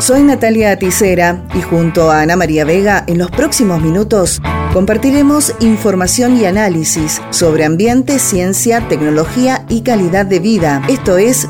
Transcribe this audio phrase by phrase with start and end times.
[0.00, 4.40] Soy Natalia Aticera y junto a Ana María Vega en los próximos minutos
[4.72, 10.82] compartiremos información y análisis sobre ambiente, ciencia, tecnología y calidad de vida.
[10.88, 11.46] Esto es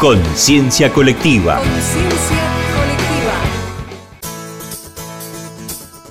[0.00, 1.62] Conciencia Colectiva.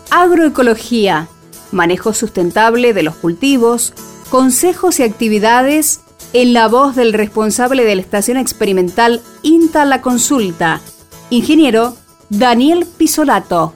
[0.09, 1.27] Agroecología,
[1.71, 3.93] manejo sustentable de los cultivos,
[4.31, 6.01] consejos y actividades
[6.33, 10.79] en la voz del responsable de la estación experimental INTA La Consulta,
[11.29, 11.95] ingeniero
[12.29, 13.73] Daniel Pisolato.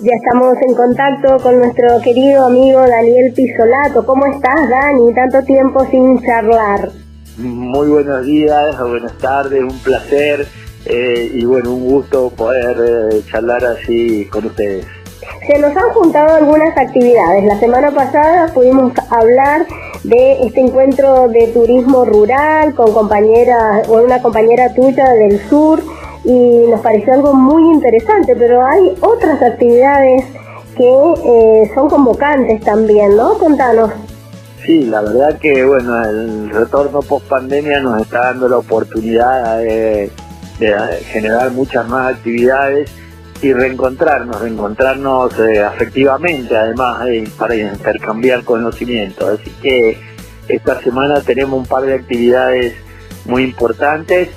[0.00, 4.04] Ya estamos en contacto con nuestro querido amigo Daniel Pisolato.
[4.04, 5.14] ¿Cómo estás, Dani?
[5.14, 6.90] Tanto tiempo sin charlar.
[7.38, 10.46] Muy buenos días, buenas tardes, un placer
[10.86, 12.76] eh, y bueno, un gusto poder
[13.12, 14.84] eh, charlar así con ustedes.
[15.46, 17.44] Se nos han juntado algunas actividades.
[17.44, 19.66] La semana pasada pudimos hablar
[20.04, 25.82] de este encuentro de turismo rural con compañera o una compañera tuya del sur
[26.24, 30.24] y nos pareció algo muy interesante, pero hay otras actividades
[30.76, 33.36] que eh, son convocantes también, ¿no?
[33.36, 33.90] Contanos.
[34.64, 40.08] Sí, la verdad que bueno, el retorno post pandemia nos está dando la oportunidad de
[41.10, 42.88] generar muchas más actividades
[43.42, 49.40] y reencontrarnos, reencontrarnos eh, afectivamente además eh, para intercambiar conocimientos.
[49.40, 49.98] Así que
[50.48, 52.74] esta semana tenemos un par de actividades
[53.24, 54.28] muy importantes.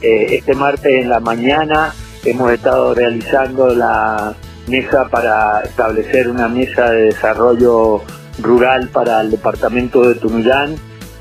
[0.00, 4.34] Eh, este martes en la mañana hemos estado realizando la
[4.66, 8.02] mesa para establecer una mesa de desarrollo
[8.40, 10.74] rural para el departamento de Tunuyán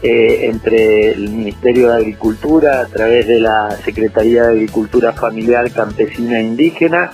[0.06, 6.44] entre el Ministerio de Agricultura a través de la Secretaría de Agricultura Familiar Campesina e
[6.44, 7.12] Indígena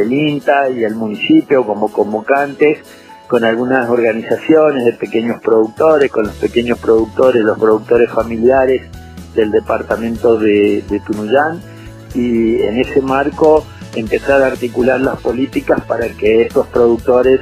[0.00, 2.78] el INTA y el municipio como convocantes
[3.26, 8.82] con algunas organizaciones de pequeños productores, con los pequeños productores, los productores familiares
[9.34, 11.60] del departamento de, Tunuyán
[12.14, 17.40] y en ese marco empezar a articular las políticas para que estos productores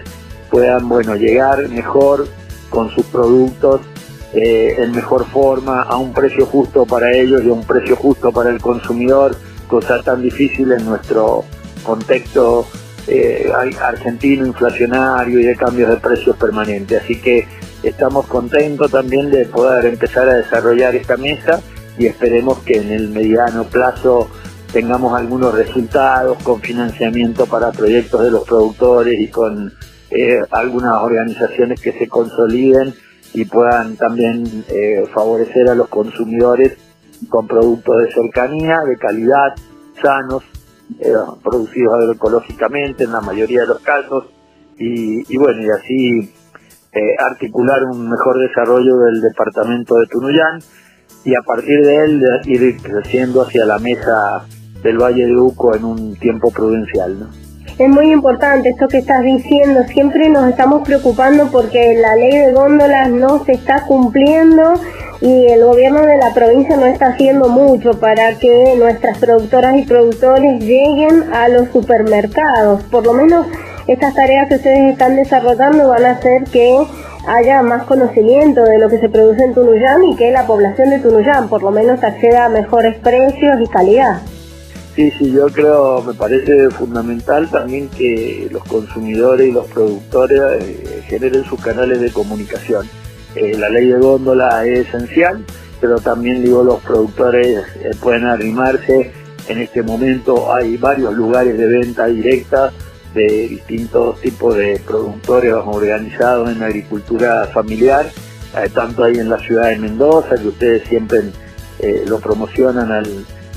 [0.50, 2.26] puedan bueno llegar mejor
[2.70, 3.80] con sus productos
[4.34, 8.32] eh, en mejor forma a un precio justo para ellos y a un precio justo
[8.32, 9.36] para el consumidor
[9.68, 11.44] cosa tan difícil en nuestro
[11.82, 12.66] contexto
[13.06, 13.50] eh,
[13.80, 17.02] argentino inflacionario y de cambios de precios permanentes.
[17.02, 17.46] Así que
[17.82, 21.60] estamos contentos también de poder empezar a desarrollar esta mesa
[21.98, 24.28] y esperemos que en el mediano plazo
[24.72, 29.72] tengamos algunos resultados con financiamiento para proyectos de los productores y con
[30.10, 32.94] eh, algunas organizaciones que se consoliden
[33.34, 36.76] y puedan también eh, favorecer a los consumidores
[37.28, 39.54] con productos de cercanía, de calidad,
[40.02, 40.42] sanos,
[41.00, 41.12] eh,
[41.42, 44.24] producidos agroecológicamente en la mayoría de los casos
[44.78, 46.32] y, bueno, y así
[46.92, 50.60] eh, articular un mejor desarrollo del departamento de Tunuyán
[51.24, 54.44] y a partir de él ir creciendo hacia la mesa
[54.82, 57.20] del Valle de Uco en un tiempo prudencial.
[57.20, 57.26] ¿no?
[57.78, 59.80] Es muy importante esto que estás diciendo.
[59.88, 64.74] Siempre nos estamos preocupando porque la ley de góndolas no se está cumpliendo
[65.22, 69.84] y el gobierno de la provincia no está haciendo mucho para que nuestras productoras y
[69.84, 72.82] productores lleguen a los supermercados.
[72.90, 73.46] Por lo menos
[73.86, 76.76] estas tareas que ustedes están desarrollando van a hacer que
[77.28, 80.98] haya más conocimiento de lo que se produce en Tunuyán y que la población de
[80.98, 84.22] Tunuyán por lo menos acceda a mejores precios y calidad.
[84.96, 91.02] Sí, sí, yo creo, me parece fundamental también que los consumidores y los productores eh,
[91.06, 92.88] generen sus canales de comunicación.
[93.34, 95.44] Eh, la ley de góndola es esencial,
[95.80, 99.12] pero también digo los productores eh, pueden arrimarse.
[99.48, 102.72] En este momento hay varios lugares de venta directa
[103.14, 108.06] de distintos tipos de productores organizados en agricultura familiar,
[108.72, 111.20] tanto ahí en la ciudad de Mendoza, que ustedes siempre
[112.06, 113.06] lo promocionan al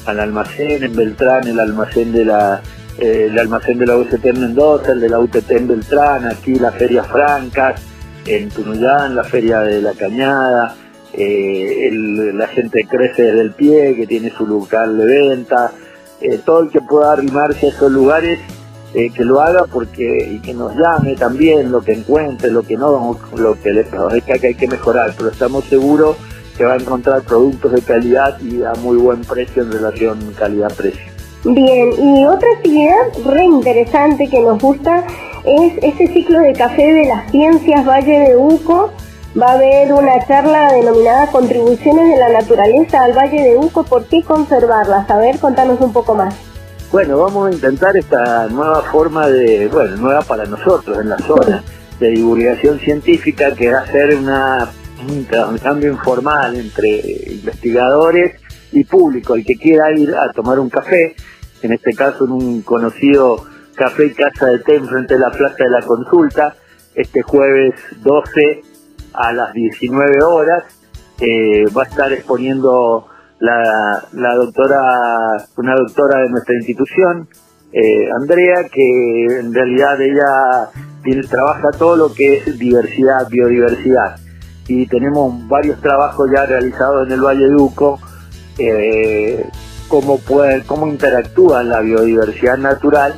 [0.06, 2.62] al almacén, en Beltrán el almacén de la
[2.98, 6.56] eh, el almacén de la UCT en Mendoza, el de la UTT en Beltrán, aquí
[6.56, 7.82] las ferias francas,
[8.26, 10.76] en Tunuyán, la feria de la Cañada,
[11.14, 15.72] eh, la gente crece desde el pie, que tiene su local de venta,
[16.22, 18.40] eh, todo el que pueda arrimarse a esos lugares,
[18.94, 23.20] que lo haga porque y que nos llame también lo que encuentre, lo que no,
[23.36, 26.16] lo que le parezca que hay que mejorar, pero estamos seguros
[26.58, 31.16] que va a encontrar productos de calidad y a muy buen precio en relación calidad-precio.
[31.44, 35.06] Bien, y otra actividad re interesante que nos gusta
[35.46, 38.92] es este ciclo de café de las ciencias Valle de Uco.
[39.40, 44.06] Va a haber una charla denominada Contribuciones de la Naturaleza al Valle de Uco, ¿por
[44.06, 45.10] qué conservarlas?
[45.10, 46.34] A ver, contanos un poco más.
[46.92, 51.64] Bueno, vamos a intentar esta nueva forma de, bueno, nueva para nosotros en la zona,
[52.00, 54.72] de divulgación científica, que va a ser una
[55.08, 57.00] un cambio informal entre
[57.30, 58.40] investigadores
[58.72, 61.16] y público, el que quiera ir a tomar un café,
[61.62, 63.46] en este caso en un conocido
[63.76, 66.56] café y casa de té frente de la Plaza de la Consulta,
[66.96, 68.62] este jueves 12
[69.14, 70.64] a las 19 horas,
[71.20, 73.08] eh, va a estar exponiendo
[73.40, 74.80] la, la doctora,
[75.58, 77.28] una doctora de nuestra institución,
[77.72, 80.70] eh, Andrea, que en realidad ella
[81.04, 84.18] tiene, trabaja todo lo que es diversidad, biodiversidad.
[84.68, 88.00] Y tenemos varios trabajos ya realizados en el Valle de Uco,
[88.58, 89.46] eh,
[89.90, 93.14] cómo, puede, cómo interactúa la biodiversidad natural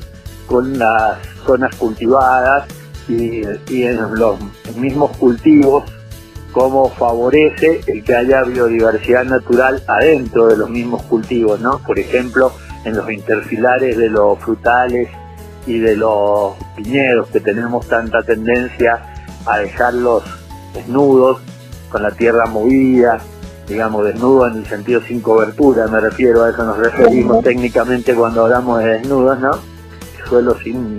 [0.47, 2.65] con las zonas cultivadas
[3.07, 4.37] y, y en los
[4.75, 5.83] mismos cultivos
[6.51, 11.79] cómo favorece el que haya biodiversidad natural adentro de los mismos cultivos, ¿no?
[11.85, 12.51] Por ejemplo,
[12.83, 15.07] en los interfilares de los frutales
[15.67, 19.13] y de los viñedos que tenemos tanta tendencia
[19.45, 20.23] a dejarlos
[20.73, 21.41] desnudos,
[21.89, 23.19] con la tierra movida,
[23.67, 28.45] digamos, desnudo en el sentido sin cobertura, me refiero, a eso nos referimos técnicamente cuando
[28.45, 29.76] hablamos de desnudos, ¿no?
[30.27, 30.97] Suelo sin,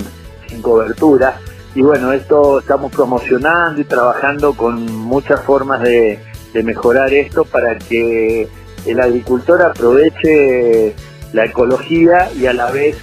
[0.48, 1.38] sin cobertura
[1.74, 6.18] y bueno, esto estamos promocionando y trabajando con muchas formas de,
[6.64, 8.48] mejorar esto para que
[8.84, 10.92] el agricultor aproveche
[11.32, 12.96] la ecología y a la vez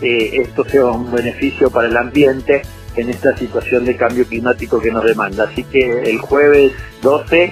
[0.00, 2.62] eh, esto sea un beneficio para el ambiente
[2.96, 5.44] en esta situación de cambio climático que nos demanda.
[5.44, 7.50] Así que el jueves 12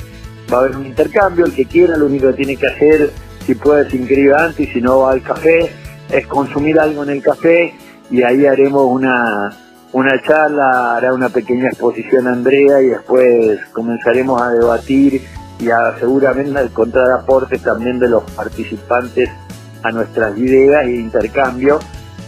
[0.50, 3.10] va a haber un intercambio, el que quiera lo único que tiene que hacer,
[3.44, 5.70] si puede se inscribe antes y si no va al café,
[6.10, 7.74] es consumir algo en el café
[8.10, 9.50] y ahí haremos una,
[9.92, 15.22] una charla, hará una pequeña exposición Andrea y después comenzaremos a debatir
[15.60, 19.30] y a seguramente a encontrar aportes también de los participantes
[19.82, 21.78] a nuestras ideas e intercambio.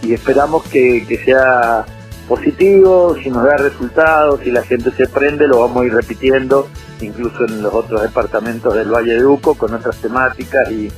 [0.01, 1.85] Y esperamos que, sea
[2.27, 6.67] positivo, si nos da resultados, si la gente se prende, lo vamos a ir repitiendo,
[7.01, 10.91] incluso en los otros departamentos del Valle de Uco, con otras temáticas y,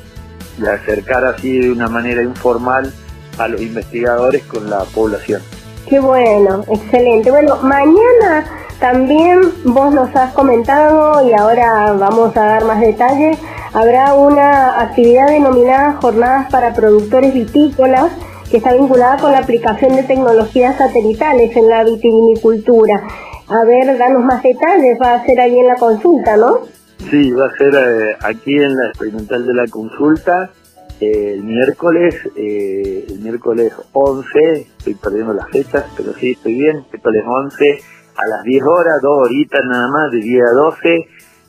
[0.59, 2.91] y acercar así de una manera informal
[3.37, 5.41] a los investigadores con la población.
[5.87, 7.29] Qué bueno, excelente.
[7.29, 8.45] Bueno, mañana
[8.79, 13.37] también vos nos has comentado y ahora vamos a dar más detalles.
[13.73, 18.11] Habrá una actividad denominada Jornadas para Productores Vitícolas
[18.49, 23.03] que está vinculada con la aplicación de tecnologías satelitales en la vitivinicultura.
[23.47, 26.61] A ver, danos más detalles, va a ser ahí en la consulta, ¿no?
[27.09, 30.51] Sí, va a ser eh, aquí en la experimental de la consulta
[30.99, 37.23] el miércoles, eh, el miércoles 11, estoy perdiendo las fechas, pero sí estoy bien, miércoles
[37.25, 37.79] 11
[38.15, 41.07] a las 10 horas, dos horitas nada más, de 10 a 12,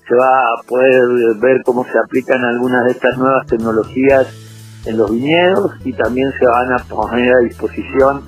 [0.08, 4.26] se va a poder ver cómo se aplican algunas de estas nuevas tecnologías
[4.84, 8.22] en los viñedos y también se van a poner a disposición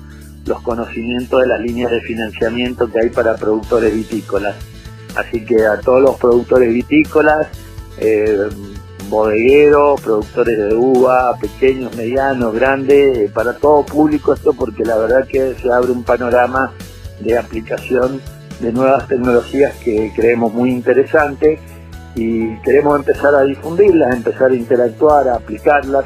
[0.45, 4.55] los conocimientos de las líneas de financiamiento que hay para productores vitícolas.
[5.15, 7.47] Así que a todos los productores vitícolas,
[7.97, 8.47] eh,
[9.09, 15.27] bodegueros, productores de uva, pequeños, medianos, grandes, eh, para todo público esto porque la verdad
[15.27, 16.71] que se abre un panorama
[17.19, 18.21] de aplicación
[18.59, 21.59] de nuevas tecnologías que creemos muy interesante
[22.15, 26.05] y queremos empezar a difundirlas, empezar a interactuar, a aplicarlas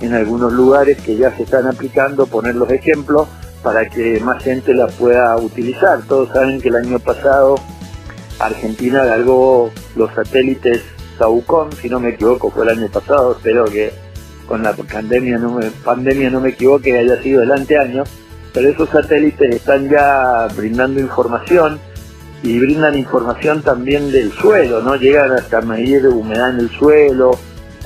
[0.00, 3.28] en algunos lugares que ya se están aplicando, poner los ejemplos
[3.62, 6.02] para que más gente las pueda utilizar.
[6.06, 7.56] Todos saben que el año pasado
[8.38, 10.82] Argentina largó los satélites
[11.18, 13.92] Saucón, si no me equivoco, fue el año pasado, espero que
[14.46, 18.04] con la pandemia no me, pandemia no me equivoque, haya sido el anteaño,
[18.52, 21.78] pero esos satélites están ya brindando información
[22.42, 24.96] y brindan información también del suelo, ¿no?
[24.96, 27.38] Llegan hasta medir humedad en el suelo,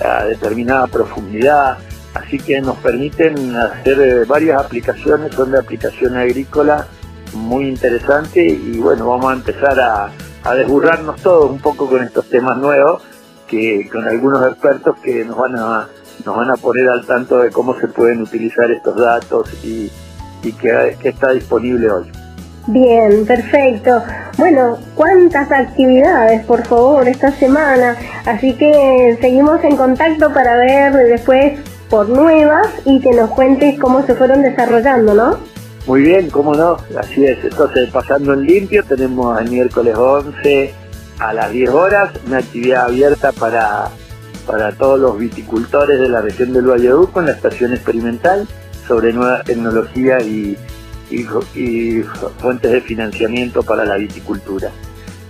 [0.05, 1.79] a determinada profundidad,
[2.15, 6.87] así que nos permiten hacer eh, varias aplicaciones, son de aplicación agrícola
[7.35, 10.11] muy interesante y bueno, vamos a empezar a,
[10.45, 13.03] a desburrarnos todos un poco con estos temas nuevos
[13.49, 15.89] que con algunos expertos que nos van a
[16.25, 19.91] nos van a poner al tanto de cómo se pueden utilizar estos datos y,
[20.43, 22.13] y que, está disponible hoy.
[22.67, 24.03] Bien, perfecto.
[24.37, 27.97] Bueno, cuántas actividades, por favor, esta semana.
[28.27, 34.05] Así que seguimos en contacto para ver después por nuevas y que nos cuentes cómo
[34.05, 35.39] se fueron desarrollando, ¿no?
[35.87, 37.43] Muy bien, cómo no, así es.
[37.43, 40.75] Entonces, pasando en limpio, tenemos el miércoles 11
[41.19, 43.91] a las 10 horas, una actividad abierta para,
[44.47, 48.47] para todos los viticultores de la región del Valle en la estación experimental
[48.87, 50.57] sobre nuevas tecnologías y,
[51.11, 52.03] y,
[52.39, 54.71] fuentes de financiamiento para la viticultura.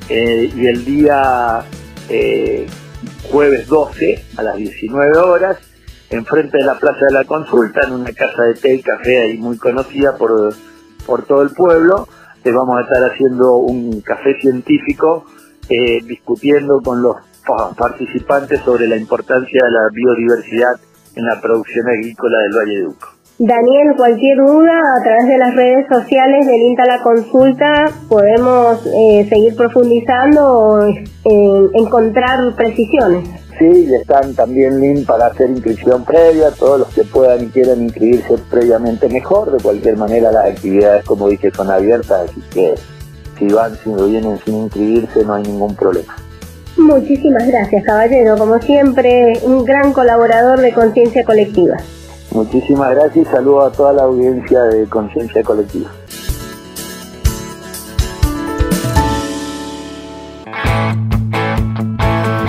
[0.09, 1.65] Eh, y el día
[2.09, 2.67] eh,
[3.31, 5.59] jueves 12 a las 19 horas,
[6.11, 9.39] enfrente de la Plaza de la Consulta, en una casa de té y café ahí
[9.39, 10.55] muy conocida por,
[11.07, 12.09] por todo el pueblo,
[12.45, 15.27] eh, vamos a estar haciendo un café científico
[15.69, 17.17] eh, discutiendo con los
[17.77, 20.81] participantes sobre la importancia de la biodiversidad
[21.17, 23.09] en la producción agrícola del Valle de Uco.
[23.41, 29.27] Daniel, cualquier duda a través de las redes sociales del INTA La Consulta podemos eh,
[29.29, 33.29] seguir profundizando o eh, encontrar precisiones.
[33.57, 38.39] Sí, están también link para hacer inscripción previa, todos los que puedan y quieran inscribirse
[38.51, 42.75] previamente mejor, de cualquier manera las actividades como dije son abiertas, así que
[43.39, 46.17] si van, si no vienen sin inscribirse no hay ningún problema.
[46.77, 48.37] Muchísimas gracias, caballero.
[48.37, 51.77] Como siempre, un gran colaborador de Conciencia Colectiva.
[52.31, 55.91] Muchísimas gracias y saludo a toda la audiencia de Conciencia Colectiva.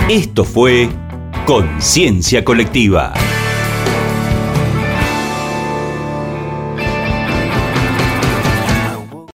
[0.08, 0.88] Esto fue
[1.46, 3.12] Conciencia Colectiva.